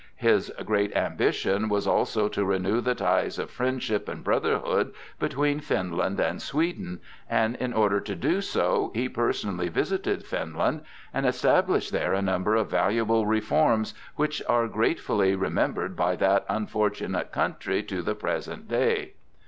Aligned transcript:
His 0.15 0.51
great 0.65 0.95
ambition 0.97 1.69
was 1.69 1.85
also 1.85 2.27
to 2.27 2.43
renew 2.43 2.81
the 2.81 2.95
ties 2.95 3.37
of 3.37 3.51
friendship 3.51 4.09
and 4.09 4.23
brotherhood 4.23 4.95
between 5.19 5.59
Finland 5.59 6.19
and 6.19 6.41
Sweden, 6.41 7.01
and 7.29 7.55
in 7.57 7.71
order 7.71 7.99
to 7.99 8.15
do 8.15 8.41
so, 8.41 8.89
he 8.95 9.07
personally 9.07 9.69
visited 9.69 10.25
Finland, 10.25 10.81
and 11.13 11.27
established 11.27 11.91
there 11.91 12.13
a 12.15 12.21
number 12.23 12.55
of 12.55 12.71
valuable 12.71 13.27
reforms 13.27 13.93
which 14.15 14.41
are 14.49 14.67
gratefully 14.67 15.35
remembered 15.35 15.95
by 15.95 16.15
that 16.15 16.47
unfortunate 16.49 17.31
country 17.31 17.83
to 17.83 18.01
the 18.01 18.15
present 18.15 18.67
day. 18.67 19.13